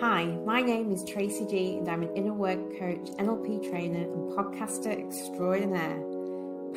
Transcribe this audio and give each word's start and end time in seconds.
Hi, 0.00 0.26
my 0.46 0.62
name 0.62 0.92
is 0.92 1.02
Tracy 1.02 1.44
G, 1.44 1.78
and 1.78 1.88
I'm 1.88 2.04
an 2.04 2.14
inner 2.14 2.32
work 2.32 2.78
coach, 2.78 3.10
NLP 3.18 3.68
trainer, 3.68 4.04
and 4.04 4.30
podcaster 4.30 4.96
extraordinaire. 4.96 6.00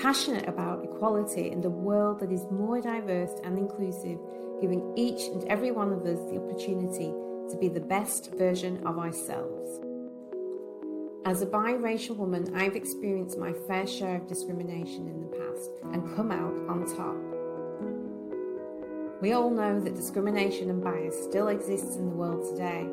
Passionate 0.01 0.49
about 0.49 0.83
equality 0.83 1.51
and 1.51 1.63
a 1.63 1.69
world 1.69 2.19
that 2.21 2.31
is 2.31 2.47
more 2.49 2.81
diverse 2.81 3.29
and 3.43 3.59
inclusive, 3.59 4.17
giving 4.59 4.91
each 4.97 5.21
and 5.27 5.43
every 5.49 5.69
one 5.69 5.93
of 5.93 6.03
us 6.03 6.17
the 6.31 6.41
opportunity 6.41 7.13
to 7.51 7.57
be 7.59 7.67
the 7.67 7.79
best 7.79 8.33
version 8.39 8.81
of 8.87 8.97
ourselves. 8.97 9.69
As 11.23 11.43
a 11.43 11.45
biracial 11.45 12.15
woman, 12.15 12.55
I've 12.55 12.75
experienced 12.75 13.37
my 13.37 13.53
fair 13.67 13.85
share 13.85 14.15
of 14.15 14.27
discrimination 14.27 15.07
in 15.07 15.21
the 15.21 15.37
past 15.37 15.69
and 15.93 16.15
come 16.15 16.31
out 16.31 16.55
on 16.67 16.87
top. 16.97 17.31
We 19.21 19.33
all 19.33 19.51
know 19.51 19.79
that 19.79 19.95
discrimination 19.95 20.71
and 20.71 20.83
bias 20.83 21.23
still 21.23 21.49
exists 21.49 21.95
in 21.95 22.09
the 22.09 22.15
world 22.15 22.57
today, 22.57 22.89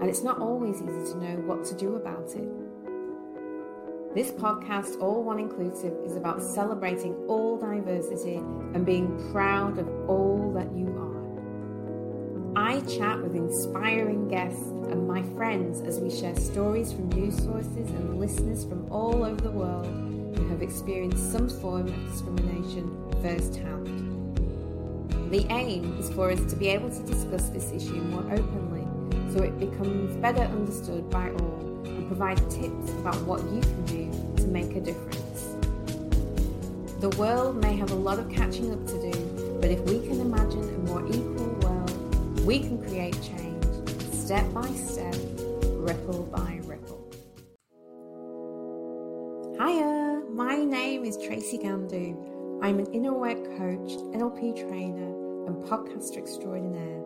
and 0.00 0.10
it's 0.10 0.22
not 0.22 0.40
always 0.40 0.76
easy 0.76 1.12
to 1.12 1.18
know 1.18 1.36
what 1.46 1.64
to 1.64 1.74
do 1.74 1.96
about 1.96 2.28
it. 2.34 2.48
This 4.14 4.30
podcast, 4.30 5.00
All 5.00 5.22
One 5.22 5.38
Inclusive, 5.38 5.92
is 6.04 6.16
about 6.16 6.42
celebrating 6.42 7.14
all 7.28 7.58
diversity 7.58 8.36
and 8.36 8.84
being 8.84 9.30
proud 9.32 9.78
of 9.78 9.88
all 10.08 10.52
that 10.54 10.72
you 10.74 10.86
are. 10.88 11.06
I 12.58 12.80
chat 12.80 13.20
with 13.22 13.34
inspiring 13.34 14.28
guests 14.28 14.68
and 14.88 15.06
my 15.06 15.22
friends 15.34 15.82
as 15.82 16.00
we 16.00 16.10
share 16.10 16.34
stories 16.36 16.92
from 16.92 17.10
news 17.10 17.36
sources 17.36 17.90
and 17.90 18.18
listeners 18.18 18.64
from 18.64 18.90
all 18.90 19.22
over 19.24 19.40
the 19.40 19.50
world 19.50 19.86
who 19.86 20.48
have 20.48 20.62
experienced 20.62 21.30
some 21.30 21.48
form 21.48 21.88
of 21.88 22.10
discrimination 22.10 22.90
firsthand. 23.20 23.86
The 25.30 25.46
aim 25.50 25.98
is 25.98 26.08
for 26.10 26.30
us 26.30 26.40
to 26.50 26.56
be 26.56 26.68
able 26.68 26.88
to 26.88 27.02
discuss 27.02 27.50
this 27.50 27.70
issue 27.72 28.00
more 28.00 28.24
openly 28.32 28.75
so 29.32 29.42
it 29.42 29.58
becomes 29.58 30.16
better 30.16 30.42
understood 30.42 31.08
by 31.10 31.30
all 31.30 31.82
and 31.84 32.06
provides 32.06 32.40
tips 32.54 32.90
about 32.92 33.20
what 33.22 33.42
you 33.44 33.60
can 33.60 33.84
do 33.84 34.34
to 34.36 34.46
make 34.48 34.74
a 34.76 34.80
difference. 34.80 35.56
The 37.00 37.10
world 37.18 37.56
may 37.56 37.76
have 37.76 37.90
a 37.90 37.94
lot 37.94 38.18
of 38.18 38.30
catching 38.30 38.72
up 38.72 38.86
to 38.86 39.12
do, 39.12 39.58
but 39.60 39.70
if 39.70 39.80
we 39.80 40.00
can 40.06 40.20
imagine 40.20 40.62
a 40.62 40.78
more 40.90 41.06
equal 41.06 41.52
world, 41.62 42.40
we 42.46 42.58
can 42.60 42.82
create 42.82 43.20
change 43.22 43.46
step 44.26 44.52
by 44.52 44.66
step, 44.72 45.14
ripple 45.62 46.24
by 46.34 46.58
ripple. 46.64 47.00
Hiya, 49.56 50.22
my 50.32 50.56
name 50.56 51.04
is 51.04 51.16
Tracy 51.16 51.58
Gandu. 51.58 52.60
I'm 52.60 52.80
an 52.80 52.86
inner 52.92 53.12
work 53.12 53.44
coach, 53.56 53.92
NLP 54.16 54.68
trainer, 54.68 55.46
and 55.46 55.62
podcaster 55.64 56.18
extraordinaire, 56.18 57.04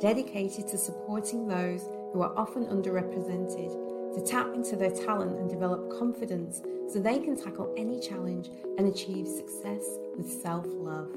dedicated 0.00 0.68
to 0.68 0.78
supporting 0.78 1.46
those 1.46 1.88
who 2.12 2.22
are 2.22 2.36
often 2.36 2.66
underrepresented 2.66 4.14
to 4.14 4.20
tap 4.26 4.54
into 4.54 4.76
their 4.76 4.90
talent 4.90 5.38
and 5.38 5.48
develop 5.48 5.98
confidence 5.98 6.62
so 6.92 6.98
they 6.98 7.18
can 7.18 7.36
tackle 7.36 7.72
any 7.76 7.98
challenge 8.00 8.50
and 8.78 8.86
achieve 8.86 9.26
success 9.26 9.82
with 10.16 10.30
self 10.30 10.66
love. 10.66 11.10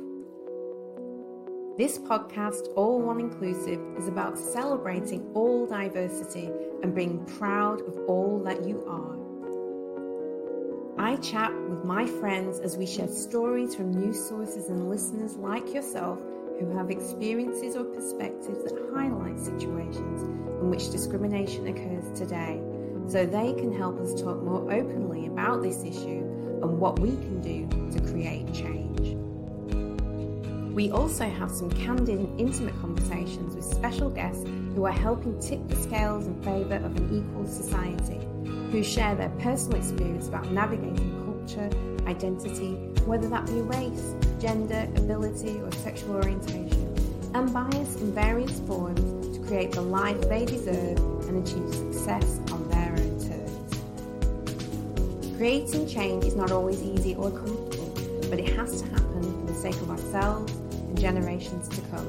This 1.77 1.97
podcast, 1.99 2.69
All 2.77 3.01
One 3.01 3.19
Inclusive, 3.19 3.81
is 3.97 4.07
about 4.07 4.39
celebrating 4.39 5.29
all 5.33 5.67
diversity 5.67 6.49
and 6.81 6.95
being 6.95 7.25
proud 7.25 7.81
of 7.81 7.97
all 8.07 8.41
that 8.45 8.65
you 8.65 8.85
are. 8.87 9.15
I 10.97 11.17
chat 11.17 11.53
with 11.67 11.83
my 11.83 12.07
friends 12.07 12.59
as 12.59 12.77
we 12.77 12.85
share 12.85 13.09
stories 13.09 13.75
from 13.75 13.91
news 13.91 14.25
sources 14.25 14.69
and 14.69 14.89
listeners 14.89 15.35
like 15.35 15.73
yourself 15.73 16.19
who 16.59 16.69
have 16.75 16.89
experiences 16.89 17.75
or 17.75 17.83
perspectives 17.83 18.63
that 18.63 18.73
highlight 18.93 19.39
situations 19.39 20.23
in 20.61 20.69
which 20.69 20.89
discrimination 20.91 21.67
occurs 21.67 22.17
today 22.17 22.61
so 23.07 23.25
they 23.25 23.53
can 23.53 23.75
help 23.75 23.99
us 23.99 24.19
talk 24.19 24.41
more 24.41 24.71
openly 24.71 25.27
about 25.27 25.61
this 25.61 25.83
issue 25.83 26.21
and 26.61 26.79
what 26.79 26.99
we 26.99 27.11
can 27.11 27.41
do 27.41 27.67
to 27.91 28.01
create 28.11 28.51
change. 28.53 29.15
We 30.73 30.91
also 30.91 31.29
have 31.29 31.51
some 31.51 31.69
candid 31.69 32.19
and 32.19 32.39
intimate 32.39 32.77
conversations 32.81 33.55
with 33.55 33.63
special 33.63 34.09
guests 34.09 34.43
who 34.75 34.85
are 34.85 34.91
helping 34.91 35.39
tip 35.39 35.65
the 35.69 35.75
scales 35.77 36.27
in 36.27 36.41
favour 36.43 36.75
of 36.75 36.97
an 36.97 37.15
equal 37.15 37.45
society 37.47 38.19
who 38.71 38.83
share 38.83 39.15
their 39.15 39.29
personal 39.39 39.77
experience 39.77 40.27
about 40.27 40.51
navigating 40.51 41.23
culture, 41.23 41.69
identity, 42.07 42.73
whether 43.05 43.29
that 43.29 43.45
be 43.45 43.61
race, 43.61 44.15
gender, 44.45 44.87
ability, 44.95 45.59
or 45.61 45.71
sexual 45.71 46.17
orientation, 46.17 46.85
and 47.33 47.51
bias 47.51 47.95
in 47.95 48.13
various 48.13 48.59
forms 48.67 49.35
to 49.35 49.43
create 49.47 49.71
the 49.71 49.81
life 49.81 50.21
they 50.29 50.45
deserve 50.45 50.99
and 51.27 51.41
achieve 51.41 51.73
success 51.73 52.39
on 52.51 52.69
their 52.69 52.91
own 52.91 53.19
terms. 53.27 53.73
Creating 55.35 55.87
change 55.87 56.25
is 56.25 56.35
not 56.35 56.51
always 56.51 56.83
easy 56.83 57.15
or 57.15 57.31
comfortable, 57.31 57.91
but 58.29 58.37
it 58.37 58.55
has 58.55 58.83
to 58.83 58.87
happen 58.89 59.23
for 59.23 59.51
the 59.51 59.59
sake 59.59 59.81
of 59.81 59.89
ourselves 59.89 60.53
and 60.53 60.99
generations 60.99 61.67
to 61.67 61.81
come. 61.89 62.07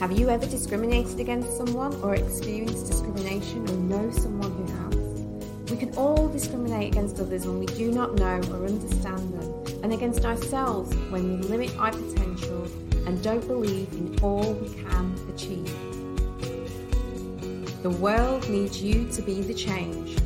Have 0.00 0.12
you 0.18 0.30
ever 0.30 0.46
discriminated 0.46 1.20
against 1.20 1.54
someone 1.54 1.94
or 2.00 2.14
experienced 2.14 2.86
discrimination 2.86 3.68
or 3.68 3.76
know 3.76 4.10
someone 4.10 4.52
who 4.52 4.64
has? 4.72 4.96
We 5.70 5.76
can 5.76 5.94
all 5.98 6.28
discriminate 6.28 6.92
against 6.94 7.20
others 7.20 7.46
when 7.46 7.58
we 7.58 7.66
do 7.66 7.92
not 7.92 8.14
know 8.14 8.40
or 8.52 8.64
understand 8.64 9.34
them, 9.34 9.69
and 9.82 9.92
against 9.92 10.24
ourselves 10.24 10.94
when 11.10 11.40
we 11.40 11.46
limit 11.48 11.76
our 11.78 11.92
potential 11.92 12.66
and 13.06 13.22
don't 13.22 13.46
believe 13.46 13.92
in 13.92 14.18
all 14.22 14.52
we 14.54 14.68
can 14.74 15.14
achieve. 15.32 15.74
The 17.82 17.90
world 17.90 18.48
needs 18.50 18.82
you 18.82 19.08
to 19.12 19.22
be 19.22 19.40
the 19.40 19.54
change. 19.54 20.16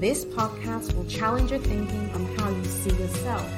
This 0.00 0.24
podcast 0.24 0.94
will 0.94 1.06
challenge 1.06 1.50
your 1.50 1.60
thinking 1.60 2.10
on 2.10 2.26
how 2.36 2.50
you 2.50 2.64
see 2.64 2.90
yourself 2.90 3.48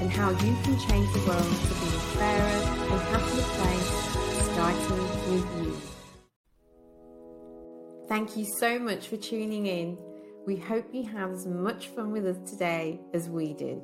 and 0.00 0.10
how 0.10 0.30
you 0.30 0.56
can 0.64 0.78
change 0.88 1.12
the 1.12 1.20
world 1.26 1.42
to 1.42 1.74
be 1.80 1.86
a 1.86 2.00
fairer 2.18 2.60
and 2.90 3.00
happier 3.12 3.42
place 3.56 4.12
starting 4.52 5.02
with 5.30 5.46
you. 5.64 5.92
Thank 8.08 8.36
you 8.36 8.44
so 8.44 8.78
much 8.78 9.08
for 9.08 9.16
tuning 9.16 9.66
in. 9.66 9.96
We 10.44 10.56
hope 10.56 10.92
you 10.92 11.04
have 11.04 11.30
as 11.30 11.46
much 11.46 11.86
fun 11.86 12.10
with 12.10 12.26
us 12.26 12.50
today 12.50 13.00
as 13.14 13.30
we 13.30 13.54
did. 13.54 13.80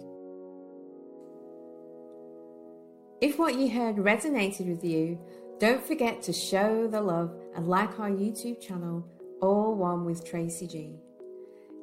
If 3.21 3.37
what 3.37 3.57
you 3.57 3.69
heard 3.69 3.97
resonated 3.97 4.69
with 4.69 4.85
you, 4.85 5.19
don't 5.59 5.85
forget 5.85 6.23
to 6.23 6.33
show 6.33 6.87
the 6.87 7.01
love 7.01 7.35
and 7.57 7.67
like 7.67 7.99
our 7.99 8.11
YouTube 8.11 8.61
channel, 8.61 9.05
All 9.43 9.75
One 9.75 10.05
with 10.05 10.25
Tracy 10.25 10.69
G. 10.69 10.95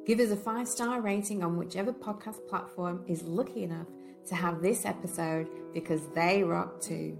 Give 0.06 0.18
us 0.18 0.30
a 0.30 0.36
five 0.36 0.66
star 0.66 1.02
rating 1.02 1.44
on 1.44 1.58
whichever 1.58 1.92
podcast 1.92 2.48
platform 2.48 3.04
is 3.06 3.22
lucky 3.22 3.64
enough 3.64 3.86
to 4.28 4.34
have 4.34 4.62
this 4.62 4.86
episode 4.86 5.48
because 5.74 6.00
they 6.14 6.42
rock 6.42 6.80
too. 6.80 7.18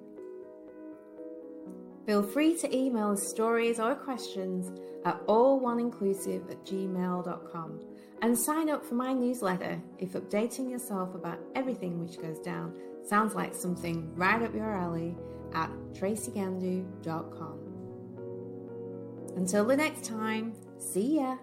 Feel 2.07 2.23
free 2.23 2.57
to 2.57 2.75
email 2.75 3.11
us 3.11 3.29
stories 3.29 3.79
or 3.79 3.95
questions 3.97 4.73
at 5.05 5.27
alloneinclusive 5.27 6.51
at 6.51 6.65
gmail.com 6.65 7.81
and 8.23 8.39
sign 8.39 8.71
up 8.71 8.83
for 8.83 8.95
my 8.95 9.13
newsletter 9.13 9.79
if 9.99 10.13
updating 10.13 10.71
yourself 10.71 11.15
about 11.15 11.39
everything 11.55 12.01
which 12.01 12.19
goes 12.19 12.39
down 12.39 12.73
sounds 13.07 13.35
like 13.35 13.55
something 13.55 14.15
right 14.15 14.43
up 14.43 14.55
your 14.55 14.73
alley 14.75 15.17
at 15.55 15.71
tracygandu.com. 15.93 17.61
Until 19.37 19.65
the 19.65 19.77
next 19.77 20.05
time, 20.05 20.55
see 20.79 21.17
ya! 21.17 21.37